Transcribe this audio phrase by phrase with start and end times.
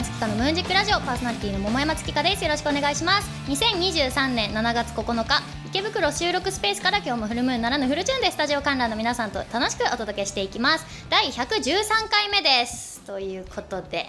[0.00, 2.42] 山月花のムーンジックラジオパーソナリティの桃山月花です。
[2.42, 3.28] よろしくお願いします。
[3.50, 10.86] 2023年7月9日池袋収録スペースから今日もフルムーンならぬフルチューンでスタジオ観覧の皆さんと楽しくお届けしていきます。
[11.10, 13.02] 第113回目です。
[13.02, 14.06] ということで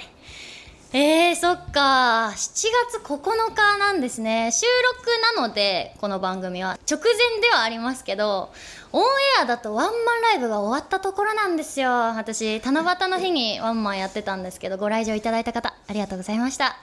[0.94, 2.34] えー、そっか。
[2.36, 3.22] 7月9
[3.56, 4.52] 日なんですね。
[4.52, 4.66] 収
[4.98, 8.52] 録なのでこの番組は直前ではありますけど
[8.92, 9.06] オンエ
[9.44, 11.90] アだとワンマンライブが終わったところなんですよ。
[11.90, 16.76] 私七夕の日にワンマンやってたんですけどご来場いただいた方ありがとうございました。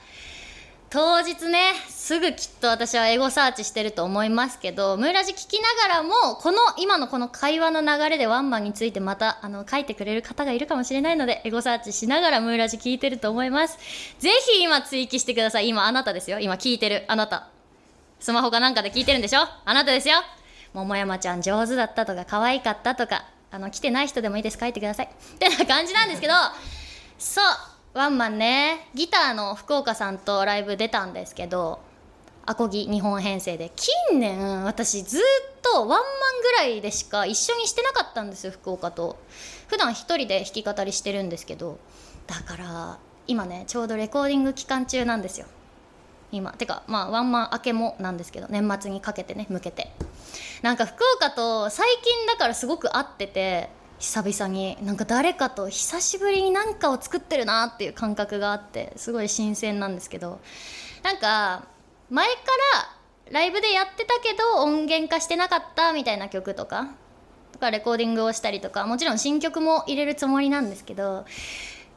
[0.91, 13.79] 当日ねすぐきっと私はエゴサーチしてると思いますけどムーラジ聞きながらもこの今のこの会話の流れでワンマンについてまたあの書いてくれる方がいるかもしれないのでエゴサーチしながらムーラジ聞いてると思います。
[14.19, 15.69] ぜひ今追記してください。
[15.69, 16.41] 今あなたですよ。
[16.41, 17.05] 今聞いてる。
[17.09, 17.49] あなた。
[18.19, 19.41] スマホかなんかで聞いてるんでしょ？
[19.67, 20.17] あなたですよ。
[20.73, 24.59] 桃山ちゃん上手だったとか可愛かったとかあの来てない人でもいいです。
[24.59, 25.07] 書いてください。
[25.07, 26.33] ってな感じなんですけど
[27.19, 27.45] そう。
[27.99, 31.81] ワンマンねギターの福岡さんとライブ出たんですけど
[32.47, 33.73] アコギ日本編成で。
[33.75, 35.21] 近年私ずっ
[35.63, 36.01] とワンマン
[36.41, 39.19] ぐらいでしか一緒にしてなかったんですよ福岡と。
[39.67, 41.81] 普段一人で弾き語りしてるんですけど
[42.29, 45.49] だから今ねちょうどレコーディング期間中なんですよ。
[46.31, 46.53] 今。
[46.53, 49.91] てかまあワンマン明けもなんですけど年末にかけてね向けて。
[50.63, 60.41] なんか福岡と最近だからすごく会ってて久々になんか誰かと久しぶりに何かを作ってるなっていう感覚があってすごい新鮮なんですけど
[61.03, 61.67] なんか
[62.11, 62.33] 前か
[63.27, 66.89] らライブでやってたけど音源化してなかったみたいな曲とか
[67.53, 71.27] とかレコーディングをしたりとかもちろん新曲も入れるつもりなんですけど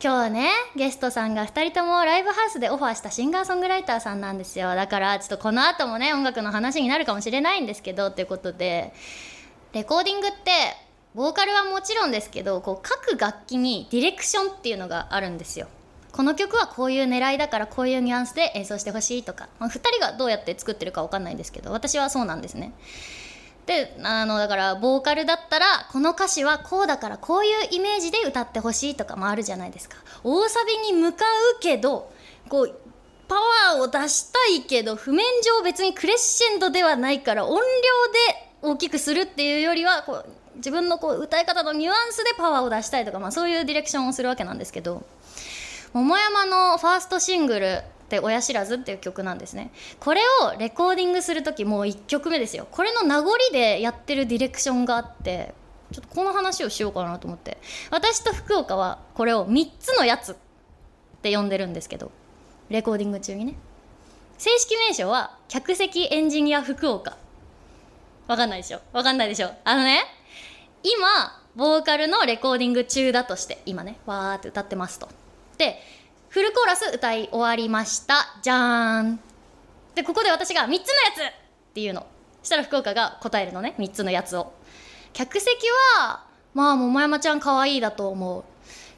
[0.04, 4.74] 今日はねゲストさんが2人ともライブハウスでオファーしたシンガーソングライターさんなんですよ。
[4.74, 8.94] だからちょっとこの後もね音楽の話になるかもしれないんですけどということで
[9.74, 10.38] レコーディングって
[11.14, 15.68] ボーカルはもちろんですけどこう各楽器にディレクションっていうのがあるんですよ。
[16.12, 22.74] この曲はこういう狙いだからこういうニュアンスで演奏してほしいとか、まあ、2人がどうやって作ってるか分かんないんですけど私はそうなんですね。
[23.66, 29.97] であのだからボーカルだったらこの歌詞はこうだからこういうイメージで歌ってほしいとかもあるじゃないですか。
[30.24, 31.25] 大サビに向か
[31.57, 32.12] うけど
[32.50, 32.75] こう
[33.28, 37.68] パワーを出したいけど譜面上別にクレッシェンドではないから音量で
[38.63, 40.25] 大きくするっていうよりはこう
[40.62, 45.04] 自分のこう歌い方のニュアンスでパワーを出したいとか、まあ、そういうディレクションをするわけなんですけど
[45.94, 49.72] 桃山のファーストシングルって「親知らず」っていう曲なんですね。
[50.00, 52.68] これをレコーディングする時もう1曲目ですよ。
[52.72, 55.54] これの名残でやってるディレクションがあって
[55.92, 57.58] ちょっとこの話をしようかなと思って。
[57.90, 60.36] 私と福岡はこれを3つのやつっ
[61.22, 62.12] て呼んでるんですけど
[62.70, 63.56] レコーディング中にね。
[64.38, 67.18] 正式名称は客席エンジニア福岡。
[68.28, 68.80] わかんないでしょ？
[68.94, 69.52] わかんないでしょ？
[69.66, 70.04] あのね
[70.84, 75.09] 今ボーカルのレコーディング中だとして今ねわーって歌ってますと。
[75.58, 75.80] で
[76.30, 78.40] フルコーラス歌い終わりました。
[78.42, 79.19] じゃーん。
[79.96, 80.84] でここで私が3つのやつっ
[81.74, 82.08] ていうの。
[82.44, 84.53] したら福岡が答えるのね3つのやつを。
[85.14, 85.50] 客席
[86.00, 88.44] はまあ桃山ちゃん可愛いだと思う。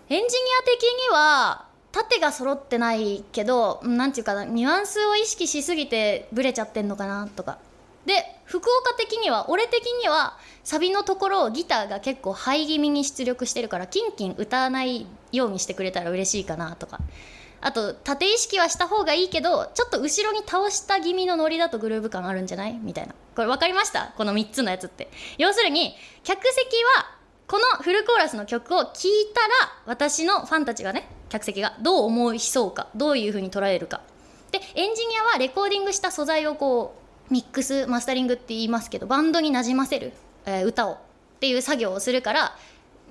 [0.10, 0.28] エンジニ
[0.62, 7.58] ア的には縦が揃ってないけど何て言うかなニュアンスを意識しすぎてブレちゃってんのかなとか。
[8.06, 8.14] で
[8.46, 17.00] 福岡的には俺的にはサビのところをギターが結構ハイ気味に出力してるからキンキン歌わないようにしてくれたら嬉しいかなとか。
[17.66, 22.74] あと縦意識はした方がいいけどちょっと後ろに倒した気味のノリだとグルーヴ感あるんじゃない？
[22.74, 23.16] みたいな。
[23.36, 24.14] これ分かりました？
[24.18, 25.10] この3つのやつって。
[25.38, 26.60] 要するに客席
[26.98, 27.16] は
[27.48, 29.48] このフルコーラスの曲を聴いたら
[29.86, 34.02] 私のファンたちがね客席がどう思いそうかどういう風に捉えるか。
[34.52, 37.03] でエンジニアはレコーディングした素材をこう
[37.34, 40.14] ミックスマスタリングって言いますけどバンドになじませる、
[40.46, 40.98] えー、歌をっ
[41.40, 42.56] ていう作業をするから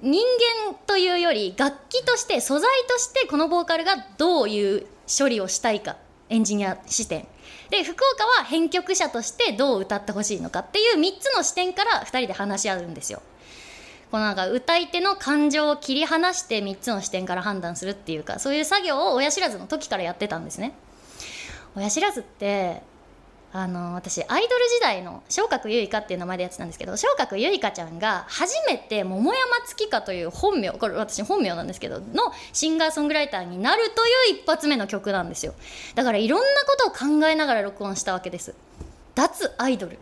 [0.00, 0.24] 人
[0.64, 5.96] 間というより楽器として素材としてこのボーカルがどういう処理をしたいか
[6.28, 7.26] エンジニア視点
[7.70, 13.22] で福岡は編曲者としてどう歌ってほしいのかっていう3つの視点から2人で話し合うんですよ。
[14.12, 20.74] このなんか歌い手の感情を切り離して3つの視点から判断するっていうかそういう作業を親知らずの時からやってたんですね。
[21.74, 22.82] 親知らずって
[23.54, 35.54] あの私アイドル時代の昇格ゆいかっていう名前でやってたんですけど昇格ゆいかちゃんが初めて桃山月花という本名これ私本名なんですけどのシンガーソングライターになるという一発目の曲なんですよ。
[35.94, 38.54] だからいろんなことを考えながら録音したわけです。
[39.14, 39.98] 脱アイドル。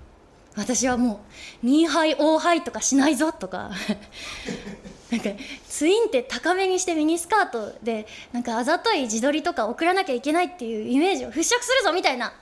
[0.57, 1.21] 私はも
[1.63, 3.73] う2杯大杯とかしないぞとか。
[5.11, 5.31] なんか
[5.69, 12.33] ツインって高めにしてミニスカートでなんかあざとい自撮りとか送らなきゃいけないっていうイメージを払拭するぞみたいな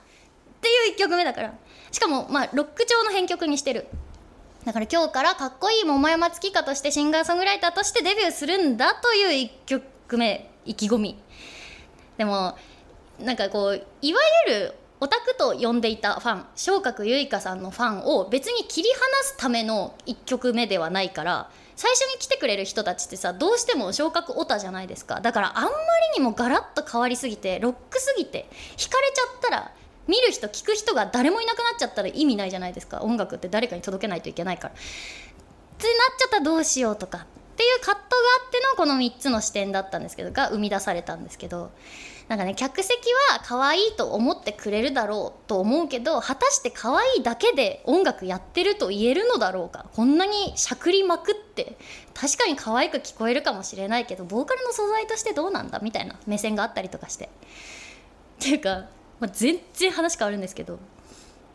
[0.59, 1.53] っていう1曲目だから。
[1.91, 3.87] しかもまあロック調の編曲にしてる。
[4.65, 11.21] だから今日からかっこいい桃山月花としてシンガーソングライターとしてデビューするんだという1曲目意気込み。
[12.17, 12.57] でも
[13.19, 25.21] なんかこういわゆるオタクと呼んでいたファン昇格ゆいかさんのファンを別に切り離すための1曲目ではないから最初に来てくれる人たちってさどうしても昇格オタじゃないですか。
[25.21, 29.71] だからあんまりにもガラッと変わりすぎてロックすぎて惹かれちゃったら
[30.09, 33.01] 見る人聞く人が誰もいなくなっちゃったら意味ないじゃないですか。
[33.03, 34.73] 音楽って誰かに届けないといけないから。
[34.73, 34.77] っ
[35.77, 37.21] てなっちゃったらどうしようとかっ
[37.55, 41.71] ていう葛藤があってのこの3つの視点だったんですけどが生み出されたんですけど。
[42.27, 42.91] なんかね客席
[43.31, 49.87] は可愛いと思ってくれるだろうと思うけど果たして可愛いだけで音楽やってると言えるのだろうか。
[49.95, 51.75] こんなにしゃくりまくって
[52.13, 57.25] 確かに可愛く聞こえるかもしれないけどボーカルの素材としてどうなんだみたいな目線があったりとかして。
[57.25, 57.29] っ
[58.41, 58.85] ていうか、
[59.19, 60.79] まあ、全然話変わるんですけど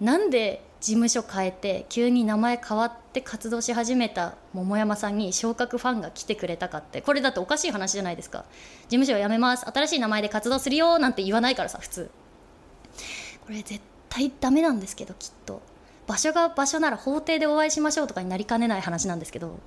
[0.01, 8.45] なんで事務所変えて急に名前変わって活動し始めた桃山さんに昇格ファンが来てくれたかってこれだっておかしい話じゃないですか。
[8.91, 9.65] 事務所を辞めます。
[9.65, 12.11] 新しい名前で活動するよなんて言わないからさ普通。
[13.47, 13.81] これ絶
[14.11, 15.63] 対ダメなんですけどきっと。
[16.07, 19.59] 場所が場所なら法廷でお会いしましょうとかになりかねない話なんですけど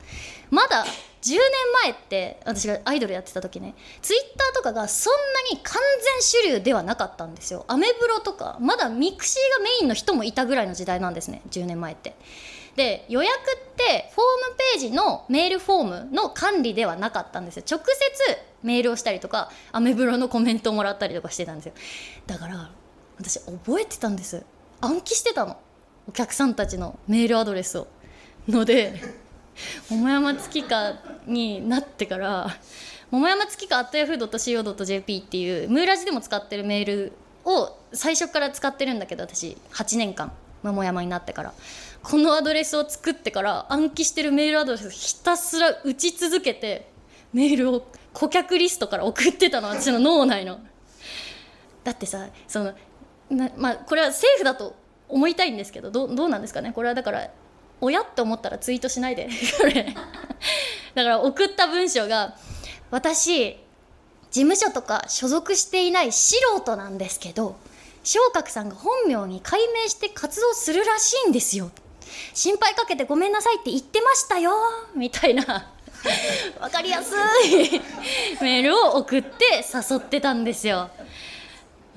[0.51, 0.85] まだ
[1.21, 1.39] 10年
[1.83, 5.81] 前って私がアイドルやってた時ねツイッターとかがそんなに完
[6.21, 7.65] 全主流ではなかったんですよ。
[7.67, 12.15] アメブロとかまだ mixi がメインの人もいたぐらいの時代なんですね10年前って。
[12.75, 17.63] で予約ってホームページのメールフォームの管理ではなかったんですよ。
[17.69, 21.73] 直接メールをしたりとかアメブロのコメントをもらったりとかしてたんですよ。
[22.27, 22.69] だから
[23.17, 24.45] 私覚えてたんです。
[24.81, 25.57] 暗記してたの。
[26.07, 27.87] お客さんたちのメールアドレスを。
[28.47, 29.01] ので
[29.89, 32.57] 桃山月花になってから
[33.11, 37.13] 桃山月花 yahoo.co.jp っていうムーラジでも使ってるメール
[37.43, 40.31] を最初から使ってるんだけど私8年間
[40.63, 41.53] 桃山になってから。
[42.03, 46.89] このアドレスを作ってから暗記してるメールアドレスひたすら打ち続けて
[47.33, 50.59] メールを顧客リストから送ってたの私の脳内の。
[51.83, 52.73] だってさその
[53.29, 54.75] なまあこれはセーフだと
[55.09, 56.71] 思いたいんですけどどどうなんですかね？
[56.73, 57.29] これはだから
[57.81, 59.29] 親って思ったらツイートしないで。
[60.95, 62.35] だから送った文章が
[62.91, 63.57] 「私
[64.31, 67.55] 事務所とか所属していない素人なんですけど
[68.03, 71.71] 昇格さんが本名に改名して活動するらしいんですよ。
[72.33, 74.51] 心配かけてごめんなさいって言ってましたよ」
[74.95, 75.71] みたいな。
[76.61, 77.15] 分かりやす
[77.47, 77.81] い。
[78.41, 80.89] メールを送って誘ってたんですよ。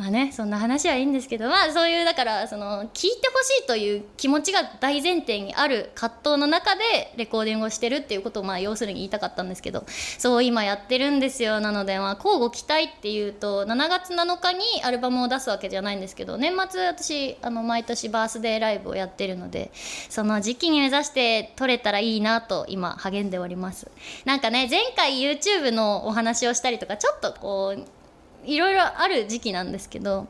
[0.00, 9.85] まあねそんな話はいいんですけどまあそういうだからその聞いてほしいという気持ちが大前提にある葛藤の中でレコーディングをしてるっていうことをまあ要するに言いたかったんですけど
[10.17, 11.61] そう今やってるんですよ。
[11.61, 19.70] なのでまあ交互期待っていうと7月7日にアルバムを出すわけじゃないんですけど年末私あの毎年バースデーライブをやってるので
[20.08, 23.91] その時期に目指して撮れたらいいなと今励んでおります。
[24.25, 28.00] なんかね前回 YouTube のお話をしたりとかちょっとこう
[28.45, 30.29] いろいろある時期なんですけど、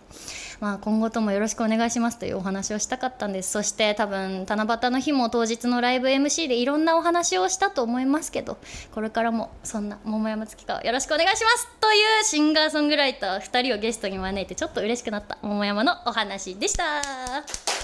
[0.60, 8.58] まあ、今後ともよろしくお願いしますというお話をしたかったんですそして多分七夕の日も当日のライブ MC でいろんなお話をしたと思いますけど
[8.92, 17.79] これからもそんな桃山月花よろしくお願いしますというシンガーソングライター2人をゲストに招いてちょっと嬉しくなった桃山のお話でした。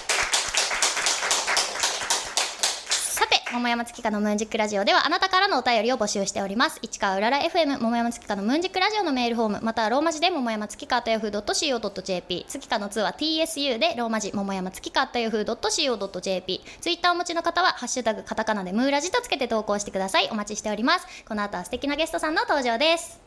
[3.17, 6.77] さて桃山月花のムーンジックラジオではあなたからのお便りを募集しております。
[6.83, 20.29] 市川うらら FM 桃山月花のムーンジックラジオのメールフォームまたはローマ字で桃山月花と Yahoo.co.jp 月花の2は TSU でローマ字桃山月花と Yahoo.co.jp ツイッターお持ちの方はハッシュタグカタカナでムーラジとつけて投稿してください。
[20.31, 21.07] お待ちしております。
[21.27, 23.26] この後は素敵なゲストさんの登場です。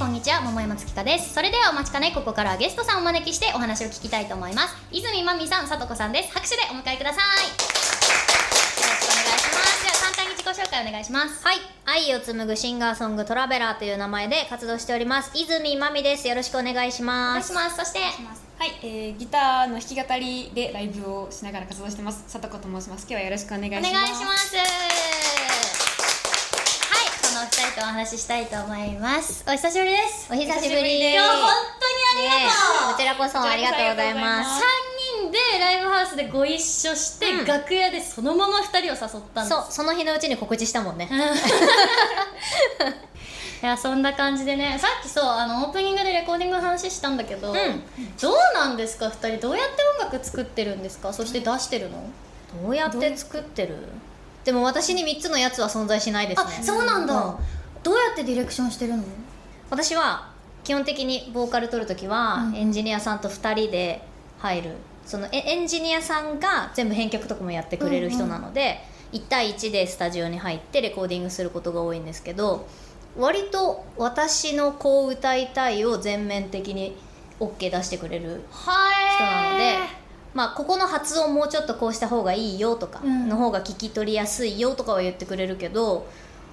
[0.00, 1.34] こんにちは桃山月花です。
[1.34, 4.74] それではお待ちかねここからゲストさんをお招きしてお話を聞きたいと思います。
[4.90, 6.32] 泉まみさんさとこさんです。
[6.32, 7.20] 拍手でお迎えください。
[7.20, 9.84] よろしくお願いします。
[9.84, 11.44] では簡単に自己紹介お願いします。
[11.44, 11.58] はい。
[11.84, 15.32] 愛を紡ぐシンガーソングトラベラーという名前で活動しております。
[15.34, 16.26] 泉まみです。
[16.26, 17.52] よろしくお願いしお願いします。
[17.52, 17.98] ますそして？
[18.00, 22.24] はい、えー、ギターの弾き語りでライブをしながら活動してます。
[22.26, 23.02] さとこと申します。
[23.02, 23.90] 今日はよろしくお願いします。
[23.90, 24.66] お願いしますはい
[27.20, 29.42] このお二人とお話ししたいと思います。
[29.48, 30.32] お久しぶりです。
[30.32, 31.16] お久しぶりです。
[31.16, 32.54] 今日本当にありがと
[32.88, 32.92] う。
[32.92, 34.62] こちらこそありがとうございます。
[34.62, 34.64] 3
[35.22, 37.44] 人でライブハウスでご一緒して、うん。
[37.44, 38.96] 楽屋でそのまま2人を誘っ
[39.34, 39.56] たんです。
[39.56, 41.10] そうその日のうちに告知したもんね。
[43.60, 44.78] いやそんな感じでね。
[44.78, 47.54] さっきそうあのオープニングでレコーディングの話したんだけど、ん。
[47.54, 51.12] どうなんですか？2人どうやって音楽作ってるんですか？
[51.12, 51.98] そして出してるの、
[52.62, 53.76] どうやって作ってる？
[54.44, 56.56] でも私に3つのやつは存在しないですね。
[56.60, 57.34] あそうなんだ、うん
[57.82, 59.02] どうやってディレクションしてるの？
[59.70, 60.30] 私は
[60.64, 62.56] 基本的にボーカル取るときは、うん。
[62.56, 64.02] エンジニアさんと2人で
[64.38, 64.74] 入る。
[65.06, 68.80] そのエエンジニアさんが全部編曲とかもやってくれる人なので、
[69.12, 72.68] 1対1でスタジオに入ってレコーディングすることが多いんですけど
[73.16, 76.96] 割と私のこう歌いたいを全面的に
[77.40, 79.78] OK 出してくれる人なので、
[80.32, 83.28] まあ、ここの発音もうちょっとこうした方がいいよとか、うん。
[83.28, 86.06] の方が聞き取りやすいよとかは言ってくれるけど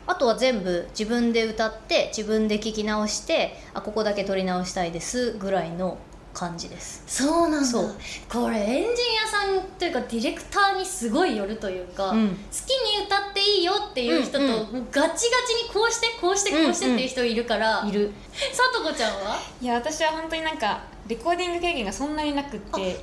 [0.07, 5.97] あとは全部自分で歌って自分で聞き直してあここだけ取り直したいですぐらいの
[6.33, 7.03] 感じです。
[7.07, 7.65] そうなんだ。
[7.65, 7.95] そう。
[8.29, 8.93] これエンジニ
[9.25, 12.29] アさんというかディレクターにすごいよるというか、うん。
[12.29, 15.23] 好きに歌っていいよっていう人と、うんもうガチガチ
[15.63, 18.11] にこうしてこうしてこうしてっていう人いるから、いる
[18.53, 19.39] さとこちゃんは？
[19.59, 22.97] いや私は本当になんかレコーディング経験がそんなになくって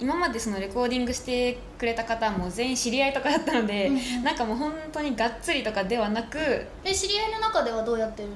[0.00, 4.24] 今までそのレコーディングしてくれた方も全員知り合いとかだったので、うんうん。
[4.24, 6.38] なんかもう本当にがっつりとかではなく
[6.84, 8.34] え知り合いの中ではどうやってるの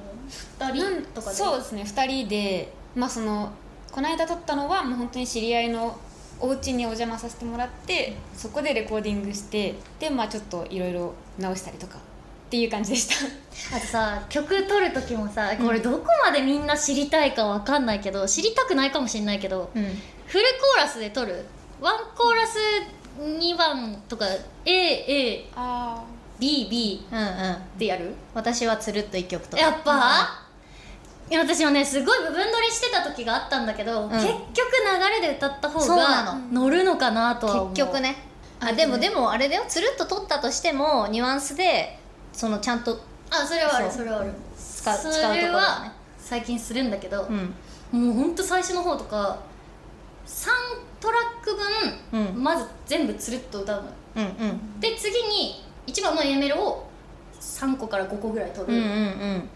[0.59, 1.35] ？2なん人とかで？
[1.35, 1.81] そうですね。
[1.83, 3.51] 2人でまあその
[3.91, 5.97] この間撮ったのはもう本当に知り合いの
[6.39, 11.99] お家にお邪魔させてもらってそこでレコーディングしてでまあちょっといろいろ直したりとか
[12.53, 13.15] っていう感じでした。
[13.75, 19.83] あとさ曲撮る時もさこれどこまでみんな知りたいかわかんないけど知りたくないかもしれないけどうん。
[20.27, 20.45] フル
[20.75, 21.43] コーラスで撮る？
[21.81, 22.59] ワンコーラス
[23.19, 24.25] 2番とか
[24.65, 26.05] AABB あ
[26.39, 27.53] うんうん。
[27.55, 28.13] ってやる？
[28.35, 29.63] 私はつるっと一曲とか。
[29.63, 30.45] やっぱ、
[31.31, 34.11] いや私はねすごい部分取りしてた時があったんだけど、ん。
[34.11, 36.39] 結局流れで歌った方がの。
[36.51, 37.73] 乗るのかなとは思う。
[37.73, 38.15] 結局ね。
[38.59, 39.65] あでもでもあれだよ。
[39.67, 41.97] つるっと取ったとしてもニュアンスで
[42.33, 42.99] そのちゃんと
[43.29, 44.31] あそれはあるそれはある。
[44.57, 45.91] 使う使うとそころね。
[46.17, 48.05] 最近するんだけど、うん。
[48.05, 49.39] もうほんと最初の方とか
[50.25, 50.49] 3
[50.99, 51.55] トラック
[52.11, 52.43] 分、うん。
[52.43, 53.93] まず全部つるっと歌うのよ。
[54.15, 54.79] うんうん。
[54.79, 56.89] で次に1番の A メロを
[57.39, 59.49] 3個から5個ぐらい取る、うんうん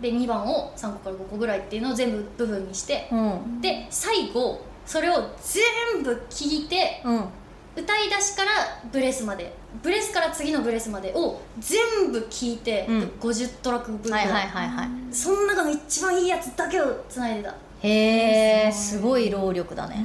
[0.00, 3.32] で2番を3個から5個ぐらいっていうのを全部部分にして、うん。
[3.32, 7.24] うんで最後それを全部聞いてうん。
[7.76, 8.50] 歌い出しから
[8.90, 13.00] ブレスまでブレスから次のブレスまでを全部聞いて、うん。
[13.00, 14.88] で50トラック分ぐらはいいはいはいはい。
[15.12, 17.54] その中の一番いいやつだけをつないでた。
[17.82, 20.04] へえすごい労力だね。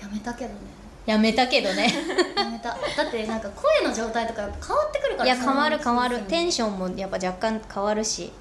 [0.00, 0.56] やめたけどね。
[1.04, 1.92] やめたけどね。
[2.36, 2.70] やめた。
[2.70, 2.76] だ
[3.08, 6.18] ってなんか声の状態とか変わってくるからいや変わる変わる。
[6.20, 8.32] テンションもやっぱ若干変わるし。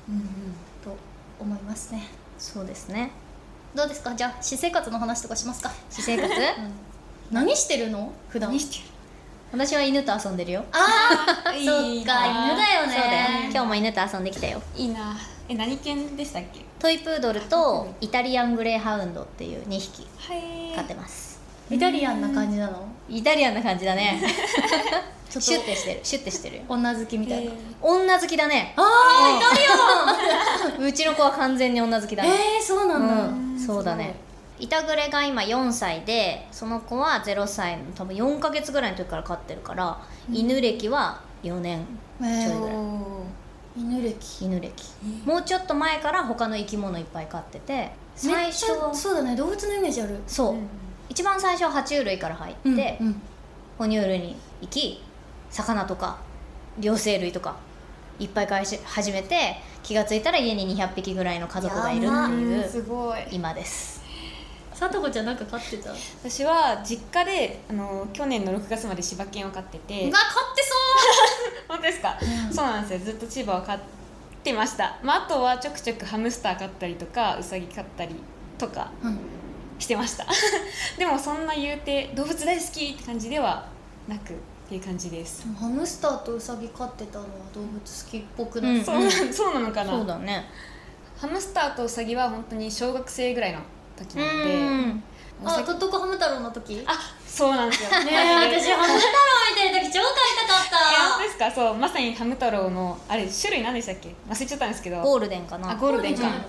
[0.83, 0.95] と
[1.39, 2.07] 思いますね。
[2.37, 3.11] そうですね。
[3.75, 4.13] どうですか？
[4.15, 6.33] じゃあ私生活の話とかしますか、私生活？
[7.31, 8.11] 何してるの？
[8.29, 8.49] 普段。
[8.49, 8.90] 何してる？
[9.51, 10.63] 私は犬と遊んでるよ。
[10.71, 12.93] ああ いいそっか犬だよね。
[12.93, 14.61] そうだよ今日も犬と遊んできたよ。
[14.75, 15.17] いいな。
[15.49, 16.61] え何犬でしたっけ？
[16.79, 20.75] トイプードルとイタリアングレーハウンドっていう2匹はい。
[20.75, 21.39] 飼ってます。
[21.69, 22.85] イタリアンな感じなの？
[23.09, 24.21] イタリアンな感じだね。
[25.29, 25.99] ちょっとシュッてしてる。
[26.03, 26.57] シュッてしてる。
[26.57, 28.73] よ女好きみたいな、女好きだね。
[28.75, 29.55] ああイタ
[30.73, 30.83] リアン。
[30.87, 32.29] うちの子は完全に女好きだね。
[32.57, 33.57] えー、そうなんだ、うん。
[33.65, 34.15] そうだね
[34.61, 39.99] イタグレが今4歳でその子は0歳の多分4ヶ月ぐらいの時から飼ってるから、
[40.31, 41.83] 犬歴は4年
[42.21, 42.75] えーちょいぐらい。
[43.75, 44.45] 犬歴。
[44.45, 44.73] 犬歴。
[45.25, 49.35] もうちょっと前から他の生き物いっぱい飼ってて最最初初そうだね。
[49.35, 50.19] 動物のイメージある。
[50.27, 50.55] そう、
[51.09, 53.21] 一番最初は爬虫類から入って、うんうん。
[53.79, 55.03] 哺乳類に行き
[55.49, 56.19] 魚とか
[56.77, 57.55] 両生類とか
[58.19, 63.21] いっぱい飼い始めて気が付いたら家に200匹ぐらいの家族がいるっていうすごい。
[63.31, 64.00] 今です
[64.81, 65.91] さとこちゃんなんか飼ってた？
[65.91, 69.93] うわ私は実家であの去年の6月まで柴犬を飼ってて。
[69.93, 70.11] 飼っ
[70.55, 70.73] てそ
[71.69, 72.51] 本当ですか、うん。
[72.51, 73.13] そうなんですよ。
[73.13, 73.79] ずっと千葉を飼っ
[74.43, 78.15] てました、まあ、あとはちょくちょくハムスター飼ったりとかウサギ飼ったり
[78.57, 79.19] とかう、うん、
[79.77, 80.25] してました。
[80.97, 83.67] でもそんな言うて動物大好きって感じでは
[84.07, 84.35] なくっ
[84.67, 89.91] ていう感じです、ハムスターとウサギ飼ってたのは動物好きっぽくなうんそうなそうなのかな？
[89.91, 90.49] そうだね。
[91.19, 93.59] ハムスターとウサギは本当に小学生ぐらいの
[94.01, 94.59] 時うなので。
[94.59, 95.03] ん
[95.43, 96.75] あウサギとっとこハム太郎の時？
[96.75, 97.95] ねあそうなんですよえ
[98.61, 100.11] 私ハム太郎見てる時超飼い
[100.47, 104.13] たかえ本当っですかそうまさにハム太郎のあれ種類何でしたっけ？
[104.29, 105.01] 忘れちゃったんですけど。
[105.01, 106.45] ゴールデンかあなゴールデンかうん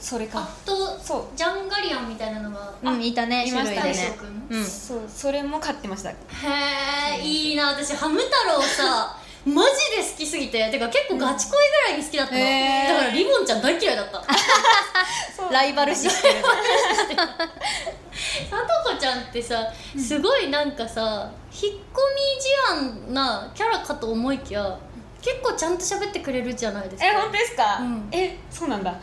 [0.00, 0.40] それか。
[0.40, 1.24] あとそう。
[1.36, 4.18] ジャンガリアンみたいなのがうんいたねいましたね。
[4.50, 4.64] うん。
[4.64, 6.10] そうそれも飼ってました。
[6.10, 6.14] へ
[7.18, 7.68] えいいな。
[7.68, 10.70] 私ハム太郎さマジで好きすぎて。
[10.70, 12.48] てか結構ガチ恋ぐらいに好きだったの、へー。
[12.48, 12.81] だから
[13.12, 14.22] リボンちゃん大嫌いだった
[15.50, 16.34] ライバル視してる。
[18.50, 19.66] さとこちゃんってさ
[19.98, 21.78] すごいなんかさ引っ込
[22.72, 24.78] み思案なキャラかと思いきや
[25.20, 27.06] 結構ちゃんと喋ってくれるじゃないですか。
[27.06, 28.08] え本当ですか、うん。
[28.10, 28.94] えそうなんだ。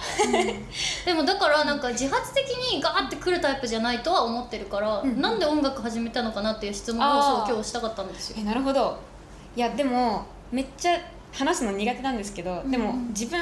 [1.05, 8.37] でもだからなんか自発的にガーってくるタイプじゃないとは思ってるから、うんなんで音楽始めたのかなっていう質問を今日したかったんですよ。
[8.39, 8.99] えなるほど。
[9.55, 10.99] いやでもめっちゃ
[11.31, 12.95] 話すの苦手なんですけど、でもうん。
[12.97, 13.39] うん自分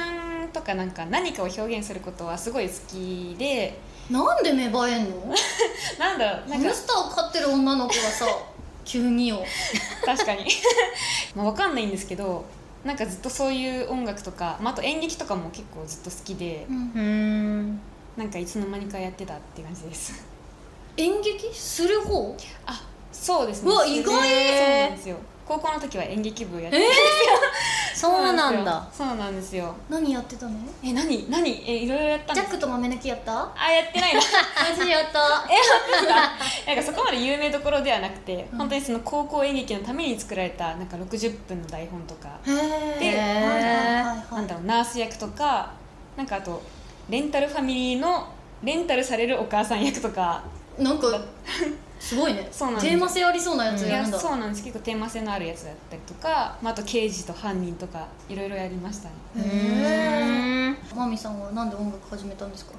[0.48, 3.78] とかなんか何かを表現することはすごい好きで。
[4.10, 5.34] なんで芽生えんの？
[5.98, 6.68] なんだろうなんか。
[6.68, 8.26] ハムスターを飼ってる女の子がさ
[8.84, 9.44] 急によ。
[10.04, 10.46] 確かに。
[11.36, 12.44] まあ分かんないんですけど
[12.84, 16.64] なんかずっとそういう音楽とか、まあ、あと演劇とかも結構ずっと好きで。
[16.68, 16.76] うん。
[16.94, 17.80] うん
[18.16, 20.24] なんかいつの間にかやってたって感じです。
[20.96, 21.54] 演劇？
[21.54, 22.34] する方？
[22.66, 23.70] あそうですね。
[23.70, 24.06] うわ意外。
[24.06, 25.16] そうなんですよ。
[25.46, 26.78] 高校の時は演劇部やって
[27.98, 28.88] そうなんだ。
[28.92, 29.74] そうなんですよ。
[29.88, 30.52] 何やってたの？
[30.84, 31.28] え何？
[31.30, 31.50] 何？
[31.70, 33.52] えいろいろやったんジャックと豆抜きやった？
[33.56, 35.18] あやってないな私 やった。
[36.66, 38.58] なんかそこまで有名どころではなくて、うん。
[38.58, 43.16] 本当にその高校演劇のために作られたなんか60分の台本とか、へで
[44.30, 45.72] なんだろうナース役とか
[46.16, 46.62] なんかあと
[47.08, 48.28] レンタルファミリーの
[48.62, 50.42] レンタルされるお母さん役とか
[50.78, 51.06] なんか
[51.98, 52.48] すごいね。
[52.50, 52.90] そうなんです。
[52.90, 54.10] テーマ性ありそうなやついややるん。
[54.10, 54.62] だそうなんです。
[54.64, 59.14] 結構テーマ性のあるやつだったりとか、まあ、あと刑事と犯人とかいろいろやりましたね。
[59.36, 62.72] へえうんマミさんはなんで音楽始めたんですか？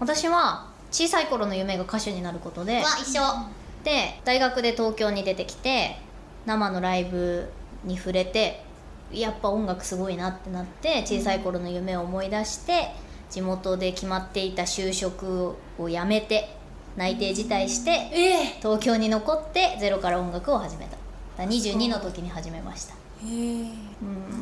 [0.00, 3.22] 私は小さい頃の夢が歌手になることで一緒。
[3.84, 5.96] で大学で東京に出てきて
[6.44, 7.48] 生のライブ
[7.84, 8.64] に触れて
[9.12, 12.90] やっぱ音楽すごいなってなって小さい頃の夢を思い出して
[13.30, 16.56] 地元で決まっていた就職を辞めて
[16.96, 18.46] 内定辞退してええ。
[18.58, 20.92] 東京に残ってゼロから音楽を始めた。
[20.92, 21.02] だか
[21.38, 22.94] ら22の時に始めました。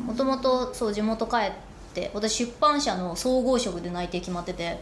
[0.05, 1.51] もともとそう地元帰っ
[1.93, 4.79] て私出版社の総合職で内定決まってて。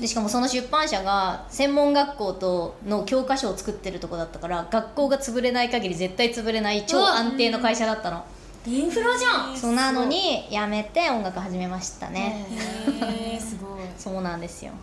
[0.00, 8.24] でしかもその出版社が専門学校との教科書を作ってるとこだったから学校が潰れない限り絶対潰れない超安定の会社だったの。
[8.66, 9.56] インフラじゃん。
[9.56, 12.46] そうなのに辞めて音楽始めましたね。
[12.50, 13.78] へえすごい。
[13.96, 14.78] そうなんですよ、うん、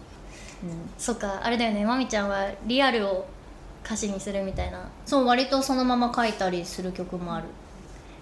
[0.98, 1.86] そっかあれだよね。
[1.86, 3.26] まみちゃんはリアルを
[3.86, 4.90] 歌詞にするみたいな。
[5.06, 7.46] そう割とそのまま書いたりする曲もある。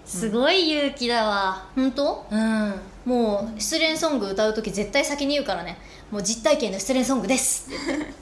[0.04, 1.66] すごい勇気だわ。
[1.74, 2.26] 本当？
[2.30, 2.74] うん。
[3.06, 5.78] もう失恋ソング歌う時絶対先に言うからね。
[6.10, 7.70] もう実体験の失恋ソングです。
[7.70, 8.14] って言って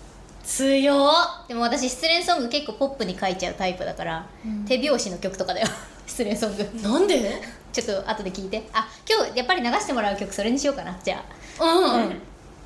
[0.44, 1.10] 強
[1.44, 1.48] っ。
[1.48, 4.64] でも私失恋ソング結構ポップに書いちゃうタイプだから、うん。
[4.64, 5.66] 手拍子の曲とかだよ。
[6.06, 6.70] 失恋ソング。
[6.82, 7.42] なんで？
[7.72, 8.68] ちょっと後で聞いて。
[8.72, 10.96] あ今日やっぱり流してもらう曲それにしようかな。
[11.02, 11.24] じゃ
[11.58, 11.64] あ。
[11.64, 12.22] うん、うん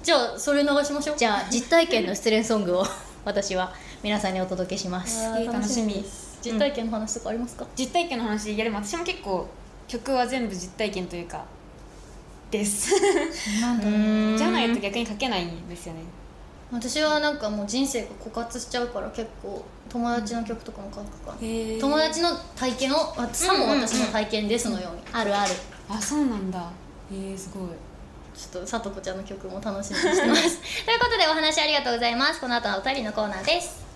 [0.06, 1.16] じゃあそれ流しましょう。
[1.16, 2.86] じゃあ実体験の失恋ソングを
[3.26, 5.24] 私は皆さんにお届けします。
[5.46, 6.04] 楽しみ
[6.40, 9.48] 実体験の話とかありますか、実体験の話いやでも私も結構
[9.88, 11.44] 曲は全部実体験というか
[12.52, 12.94] です。
[12.94, 16.02] じゃないと逆に書けないんですよね。
[16.70, 21.32] 私はなんかもう人生が枯渇しちゃうから結構友達の曲とかも書くか。
[21.32, 25.52] ら、へ友達の体験をあさも私の体験ですのように、あるある。
[25.88, 26.70] あそうなんだ。
[27.10, 27.68] へえすごい
[28.36, 30.60] ちょっとさとこちゃんの曲も楽しみにしてます。
[30.84, 32.40] ということでお話ありがとうございます。
[32.40, 33.86] この後はお二人のコーナーです。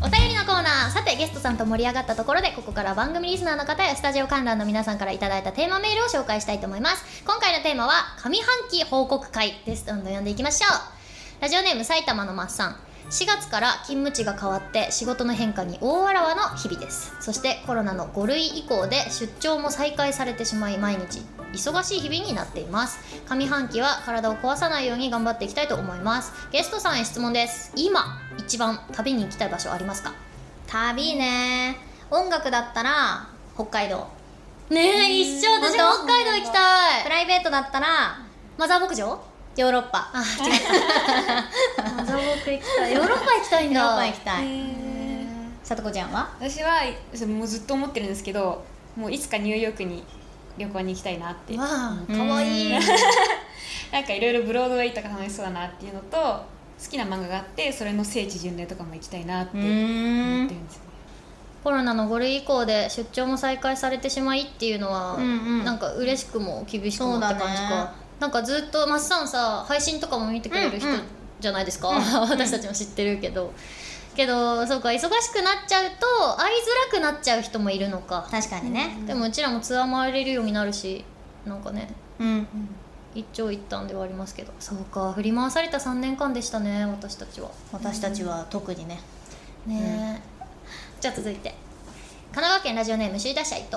[0.00, 7.04] お便りのコーナーさてゲストさんと盛り上がったところでここから番組リスナーの方やスタジオ観覧の皆さんからいただいたテーマメールを紹介したいと思います。
[7.26, 9.84] 今回のテーマは上半期報告会です。
[9.84, 11.42] どんどん読んでいきましょう。
[11.42, 17.14] ラジオネーム埼玉のマッサン4月から勤務地が変わって仕事の変化に大わらわの日々です。
[17.20, 21.22] そしてコロナの5類以降で出張も再開されてしまい毎日。
[21.52, 22.98] 忙しい日々になっています。
[23.28, 26.32] 上半期は体を壊さないように頑張っていきたいと思います。
[26.50, 27.70] ゲストさんへ質問です。
[27.76, 30.12] 今一番旅に行きたい場所ありますか？
[30.66, 31.76] 旅ね。
[32.10, 34.08] 音楽だったら北海道。
[34.70, 35.52] ねえ一緒。
[35.52, 37.04] 私北海道行きたい。
[37.04, 38.18] プライベートだったら
[38.58, 39.22] マザー牧場？
[39.56, 40.10] ヨーロッパ。
[40.12, 40.60] あ 違っ
[41.76, 42.88] たマザー牧行きた。
[42.88, 43.80] いヨーロッパ行きたいんだ。
[43.80, 44.44] ヨーロッパ行きたい。
[44.46, 44.74] へ
[45.62, 46.28] さとこちゃんは？
[46.40, 46.82] 私は
[47.28, 48.64] もうずっと思ってるんですけど
[48.96, 50.04] もういつかニューヨークに
[50.58, 51.56] 旅行に行きたいなって。
[51.56, 52.16] わあうん。
[52.16, 52.72] かわいい。
[53.92, 56.44] なんかいろいろブロードウェイとか楽しそうだなっていうのと好
[56.90, 60.94] きな漫画があってそれの聖地巡礼とかも行きたいなってう思ってるんですよね。
[61.62, 65.26] コロナの5類以降で出張も再開されてしまいっていうのは、うんう
[65.62, 65.64] ん。
[65.64, 71.02] なんか嬉しくも厳しくもって感じか、ねなんかずっとマッサンさ配信とかも見てくれる人うんうん。
[71.40, 73.52] じゃないですか、うん私たちも知ってるけど。
[74.16, 78.96] けどそうか忙しくなっちゃうと会いづらくなっちゃう人もいるのか、確かにね。
[79.06, 81.04] でもうちらもツアー回れるようになるし
[81.44, 81.92] なんかね。
[82.18, 82.46] うん。
[83.14, 84.52] 一長一短ではありますけど。
[84.58, 87.50] そうか振り回された3年間でしたね私たちは。
[87.72, 89.00] 私たちは特にね。
[89.66, 90.46] ねえ、
[90.98, 91.50] じゃあ続いて。
[92.32, 93.76] 神奈川県ラジオネーム首位打者伊藤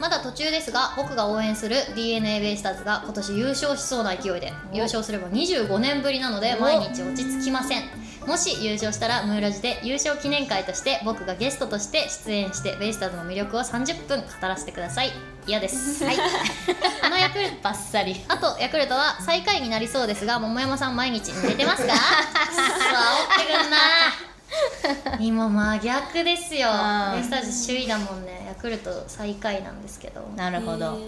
[0.00, 7.82] まだ途中ですが僕が応援する d n a ベイスターズが今年優勝しそうな勢いで優勝すれば25年ぶりなのでお毎日落ち着きません。
[8.26, 15.12] もし優勝したらムーラジで優勝記念会として僕がゲストとして出演してベイスターズの魅力を30分語らせてください。
[15.46, 16.02] 嫌です。
[16.04, 16.16] はい。
[17.04, 18.24] あのヤクルトバッサリ。
[18.28, 21.92] あとヤクルトは最下位になりそうですが桃山さん毎日寝てますか？
[21.92, 22.76] くそ煽っ
[23.46, 23.76] てくんな
[25.20, 26.68] 今真逆ですよ。
[27.14, 28.44] ベイスターズ首位だもんね。
[28.48, 30.20] ヤクルト最下位なんですけど。
[30.36, 30.98] なるほど。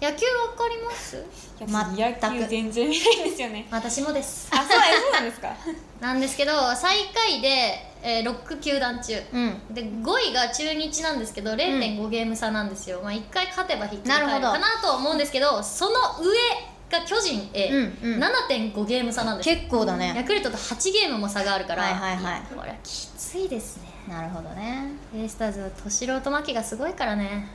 [0.00, 1.24] 野球わかります？
[1.60, 1.70] 全く。
[1.70, 3.66] 野球全然見ないんですよね。
[3.70, 4.48] 私もです。
[4.50, 4.74] あそうそ
[5.10, 5.54] うなんですか？
[6.00, 9.22] なんですけど最下位で、えー、6球団中。
[9.32, 9.60] うん。
[9.74, 16.36] で5位が中日なんですけど0.5ゲーム差なんですよ、まあ、1回勝てばひっくり返るなるほどかなとは思うんですけどその上
[16.92, 18.22] が巨人 A、うんうん。
[18.22, 19.48] 7.5ゲーム差なんです。
[19.48, 20.12] よ結構だね。
[20.14, 22.34] ヤクルトと8ゲームも差があるから、はいはいはい。
[22.34, 23.88] やこれはきついですね。
[24.08, 24.92] なるほどね。
[25.12, 27.48] ベイスターズは敏郎と牧がすごいからね。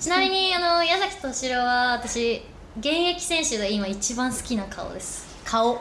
[0.00, 2.42] ちなみに あの矢崎敏郎は私
[2.78, 5.26] 現役選手で今一番好きな顔です。
[5.44, 5.80] 顔。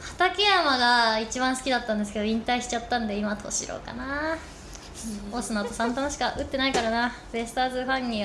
[0.00, 4.36] 畠山が一番好きだったんですけど引退しちゃったんで今敏郎かな。
[5.32, 7.12] オスナとサンタナしか打ってないからな。
[7.32, 8.24] ベイスターズファンに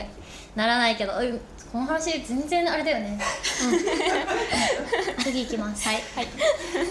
[0.56, 1.14] ならないけど。
[1.14, 3.20] うんこの話全然あれだよね、
[5.18, 5.88] うん、次行きます。
[5.88, 6.00] はい、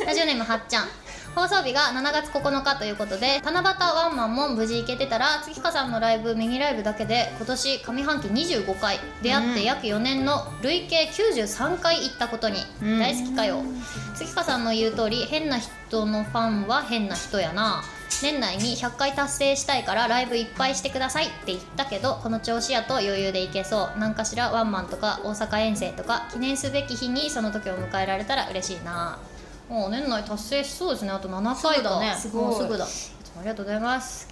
[0.07, 0.89] ラジオネームはっちゃん。
[1.35, 8.99] 放送日が7月9日ということで七夕ワンマンも無事行けてたら月花さんのライブミニライブだけで今年上半期25回。
[9.23, 12.99] 出会って約4年の累計93回行ったことに、うん。
[12.99, 13.63] 大好きかよ。
[14.17, 17.83] 月花さんの言う通り変な人のファンは変な人やな
[18.23, 23.99] 年内に100回達成したいからライブいっぱいしてくださいって言ったけどこの調子やと余裕でいけそう。
[23.99, 29.19] 何かしらワンマンとか大阪遠征とか記念すべき日にその時を迎えられたら嬉しいな。
[29.69, 31.11] もう年内達成しそうですね。
[31.11, 32.15] あと7回だね。
[32.17, 32.43] すごい。
[32.45, 32.85] もうすぐだ。
[32.85, 32.89] あ
[33.43, 34.29] りがとうございます。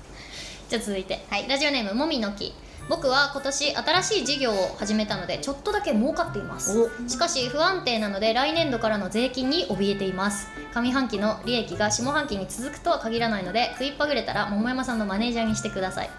[0.68, 2.52] じゃあ続いて、ラジオネームもみのき
[2.88, 6.88] 僕は今年新しい事業を始めたのでちょっとだけ儲かっています。
[7.08, 10.48] しかし不安定なので来年度からの税金に怯えています。
[10.74, 16.10] 上半期の利益が下半期に続くとは限らないので食いっぱぐれたら桃山さんのマネージャーにしてください。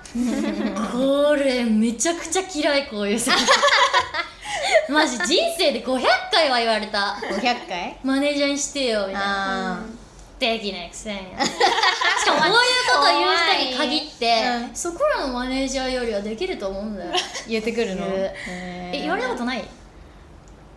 [0.92, 3.34] これめちゃくちゃ嫌いこういう席
[4.90, 5.28] マジ人
[5.58, 6.02] 生で500
[6.32, 7.18] 回は言われた。
[7.22, 7.98] 500回？
[8.04, 9.74] マネージャーにしてよみたいな。
[9.74, 9.80] あ
[10.40, 12.54] できないくせにしかもこういう
[12.94, 13.32] こと言う
[13.72, 14.76] 人に限って、うん。
[14.76, 17.12] そこらのマネージャーよりはできると思うんだよ。
[17.12, 17.16] ー
[17.50, 18.06] 言ってくるの？
[18.06, 19.66] ええ言われたことない？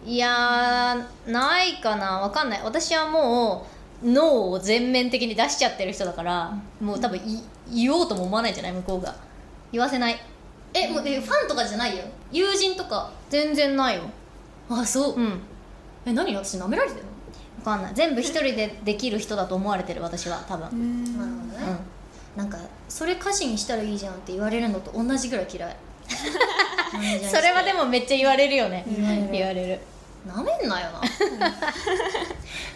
[0.06, 2.20] いやーないかな。
[2.20, 2.60] わかんない。
[2.64, 3.66] 私はも
[4.02, 8.72] う脳を全面的に出しちゃってる人だから、もう多分い言おうとも思わないんじゃない？
[8.72, 9.14] 向こうが。
[9.72, 10.18] 言わせない。
[10.72, 12.04] えもうでファンとかじゃないよ？
[12.32, 13.10] 友人とか。
[13.28, 14.02] 全然ないよ。
[14.70, 15.40] あそう、うん。
[16.06, 16.34] え何？
[16.34, 17.04] 私舐められてる
[17.64, 17.94] わかんない。
[17.94, 21.12] 全部一人でできる人だと思われてる私は多分。
[21.16, 21.78] のなるほどね、
[22.36, 25.76] うなんかそれ歌詞にしたらいいじゃんって言われるのと同じぐらい嫌い。
[27.30, 28.84] それはでもめっちゃ言われるよね。
[28.88, 29.80] 言われる言われる。
[30.26, 31.00] なめんなよな。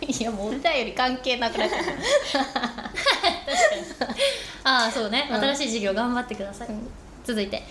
[0.00, 1.82] いやもうお便り関係なくなっちゃう
[4.64, 5.40] ああそうね、うん。
[5.40, 6.68] 新しい授業頑張ってください、
[7.24, 7.62] 続いて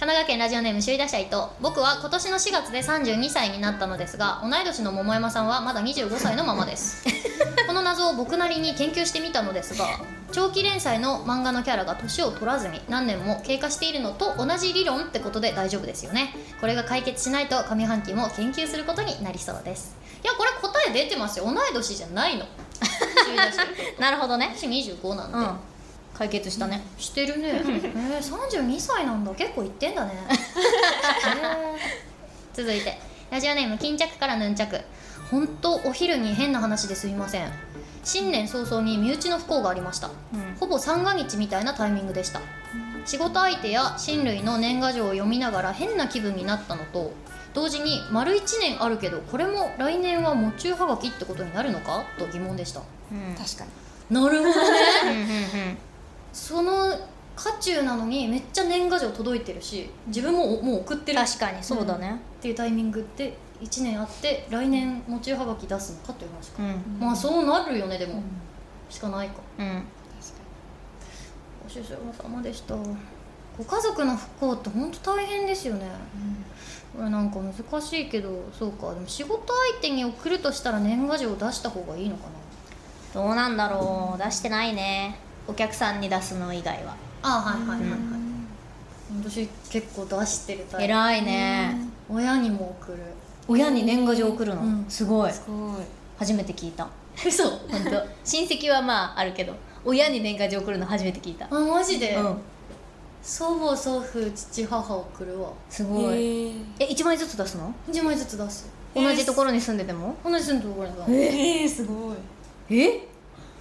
[0.00, 1.36] 神奈川県ラジオネーム首位打者伊藤。
[1.60, 7.04] 僕は今年の4月で32歳になったのですが同い年の桃山さんはまだ25歳のままです。
[7.68, 9.86] この謎を僕なりに研究してみたのですが
[10.32, 16.34] 長期連載の漫画のキャラが年を取らずに何年も経過しているのと同じ理論ってことで大丈夫ですよね。
[16.60, 19.94] これが解決しないと上半期も研究することになりそうです。
[20.24, 21.44] いやこれ答え出てますよ。
[21.44, 22.46] 同い年じゃないの。
[23.26, 24.00] 首位打者伊藤。
[24.00, 24.52] なるほどね。
[24.56, 25.71] 私25なんで、うん
[26.22, 26.80] 解決したね。
[26.98, 27.48] してるね。
[27.48, 29.34] えー、32歳なんだ。
[29.34, 30.34] 結構いってんだね、 え。
[30.34, 31.76] ー
[32.54, 32.96] 続いて。
[33.30, 34.80] ラジオネーム巾着からヌンチャク。
[35.32, 37.50] 本当お昼に変な話ですみません。
[38.04, 40.08] 新年早々に身内の不幸がありました。
[40.08, 40.56] うん。
[40.60, 42.40] ほぼ三が日みたいなタイミングでした。
[43.04, 47.12] 仕事相手や親類の年賀状を読みながら変な気分になったのと
[47.52, 52.04] 同時に丸1年あるけどこれも来年は喪中はがきってことになるのか？
[52.16, 52.80] と疑問でした。
[53.10, 53.34] うん。
[53.34, 53.70] 確かに。
[54.22, 54.54] なるほどね。
[55.02, 55.12] うんう
[55.72, 55.78] ん
[56.32, 56.90] その
[57.36, 62.20] 渦中なのにめっちゃ年賀状届いてるし自分ももう送ってるっ確かにそうだね。
[62.40, 67.00] ていうタイミングで1年あって来年持ちはがき出すのかという話か、うん。
[67.00, 68.22] まあそうなるよねでも、
[68.90, 69.34] しかないか。
[69.58, 69.84] うん。
[71.62, 72.74] ご主人様でした。
[73.56, 75.86] ご家族の不幸って本当大変ですよね、
[76.96, 78.94] これなんか難しいけどそうか。
[78.94, 82.24] でも仕事相手に送るとしたら年賀状を出した方がいいのか
[83.14, 83.22] な。
[83.22, 84.22] どうなんだろう。
[84.22, 86.96] 出してないねお客さんに出すの以外は。
[87.22, 87.98] あはいはいはいはい、
[89.24, 90.84] 私結構出してるタイプ。
[90.84, 91.76] 偉いね。
[92.08, 92.98] 親にも送る。
[93.48, 94.84] 親に年賀状送るの、うん。
[94.88, 95.32] すごい。
[95.32, 95.82] すごい。
[96.18, 96.88] 初めて聞いた。
[97.26, 97.44] 嘘。
[97.50, 98.02] 本当。
[98.24, 101.46] 親戚はまああるけど親に年賀状送るの初めて聞いた。
[101.46, 102.38] あマジで、うん。
[103.22, 105.50] 祖母祖父父母送るわ。
[105.70, 106.14] すごい。
[106.14, 108.68] ええ一枚ずつ出すの？1枚ずつ出す。
[108.94, 110.16] 同じところに住んでても？
[110.24, 112.16] 同じ住んでるところにさえー、すごい。
[112.70, 113.08] え？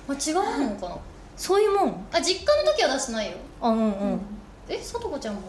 [0.07, 0.97] あ違うのかな？
[1.41, 2.05] そういうもん。
[2.13, 3.37] あ実家の時は出してないよ。
[3.59, 4.21] あうんうん。
[4.69, 5.41] えさとこちゃんも？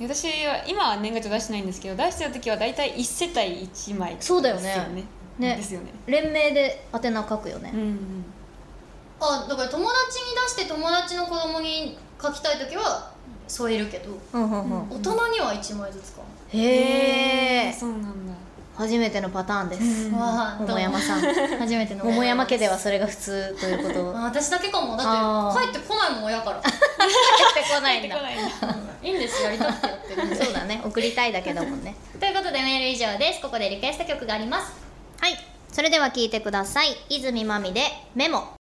[0.00, 4.62] 私は今は年賀状出してないんですけど出してた時は大体1世帯1枚そうだよね。
[4.62, 5.04] ですよね。
[5.40, 5.56] ね。
[5.56, 5.92] ですよね。
[6.06, 8.24] 連名で宛名書くよね、うんうん。
[9.18, 13.10] あだから友達に出して友達の子供に書きたい時は
[13.48, 14.12] 添えるけど。
[14.34, 16.22] うんうんうん大人には1枚ずつか？
[16.52, 18.32] へえそうなんだ
[18.76, 20.08] 初めてのパターンです。
[20.10, 21.20] 桃山さん。
[21.58, 24.18] 初めての 桃山家ではそれが普通ということ。
[24.18, 24.96] あ私だけかも。
[24.96, 26.60] だって帰ってこないもん親から。
[26.64, 28.16] 帰ってこないんだ。
[29.02, 30.36] いいんですやりたくてやってるんで。
[30.42, 30.80] そうだね。
[30.84, 31.94] 送りたいだけだもんね。
[32.18, 33.40] ということでメール以上です。
[33.42, 34.72] ここでリクエスト曲があります。
[35.20, 35.36] はい。
[35.70, 36.96] それでは聞いてください。
[37.08, 37.82] 泉まみで
[38.14, 38.54] メモ。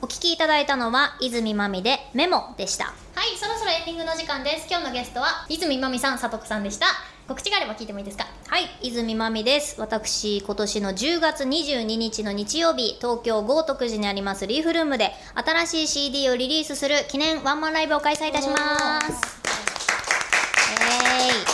[0.00, 4.66] お聞きいただいたのは泉まみでメモでしたはいそろそろエンディングの時間です。
[4.70, 6.86] 今日のゲストは泉まみさんさとこさんでした。
[7.28, 8.26] 告知があれば聞いてもいいですか？
[8.48, 9.78] はい泉まみです。
[9.78, 19.42] 私今年の10月22日の日曜日東京豪徳寺にありますリーフルームで新しい CD をリリースする記念ワンマンライブを開催いたします。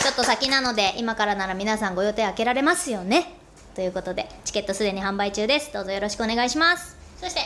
[0.01, 3.33] ちょっと先なので今からなら皆さんご予定開けられますよね。
[3.75, 5.73] ということでチケットすでに販売中です。
[5.73, 6.97] どうぞよろしくお願いします。
[7.19, 7.41] そして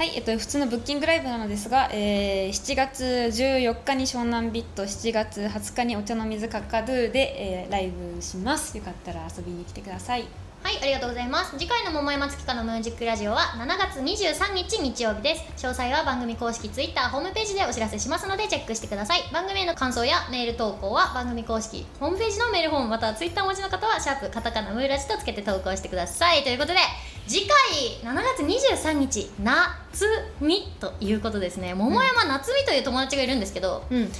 [0.00, 10.26] はい、えっと、普通のブッキングライブなのですが、えー7月14日に湘南ビット7月20日にお茶の水カッカドゥで、えーライブしますよかったら遊びに来てください
[10.62, 11.58] はい、ありがとうございます。
[11.58, 15.66] 次回の桃山月花のムージックラジオは7月23日日曜日です。
[15.66, 19.20] 詳細は番組公式 Twitter、ホームページでお知らせしますのでチェックしてください。
[19.34, 26.42] 番組への感想やメール投稿は番組公式ホームページのメールフォームまたは Twitter お持ちの方はシャープカタカナムーラジとつけて投稿してください。
[26.42, 26.78] ということで
[27.30, 30.04] 次回7月23日夏
[30.40, 31.74] みということですね。
[31.74, 34.10] 桃山夏みという友達がいるんですけど、うん。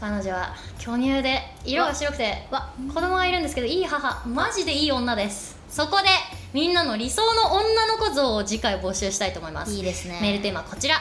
[0.00, 4.28] 彼女は巨乳で色が白くてわ子供がいるんですけどいい母。
[4.28, 5.56] マジでいい女です。
[5.70, 6.08] そこで
[6.52, 9.72] みんなの理想の女の子像を次回募集したいと思います。
[9.74, 10.18] いいですね。
[10.20, 10.96] メールテーマはこちら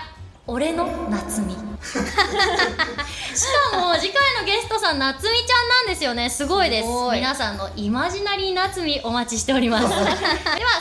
[0.49, 1.51] 俺の夏美。
[1.51, 1.57] し
[3.69, 6.29] かも次回のゲストさん夏美ちゃんなんですよね。
[6.29, 6.87] すごいです。
[7.13, 9.89] 皆さんのイマジナリー夏美お待ちしております。
[9.91, 10.07] では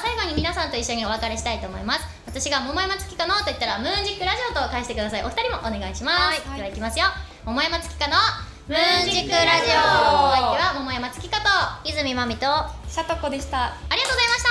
[0.01, 2.01] 最後に皆さんと一緒にお別れしたいと思います。
[2.27, 5.25] 私が桃山月花のと言ったらムーンジックラジオと返してください。
[5.25, 6.59] お二人もお願いします、はい。
[6.59, 7.07] ではいきますよ。
[7.45, 8.23] 桃山月花の
[8.69, 9.75] ムーンジックラジオ。
[10.29, 12.47] お相手は桃山月花とあ泉まみと。
[12.89, 14.43] シャトコでした、りがとうございまし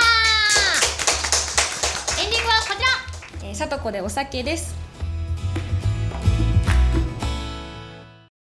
[2.16, 2.22] た。
[2.22, 3.48] エンディングはこちら。
[3.48, 4.85] えー、シャトコでお酒です